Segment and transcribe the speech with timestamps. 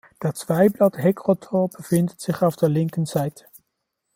[0.23, 3.45] Der Zweiblatt-Heckrotor befindet sich auf der linken Seite.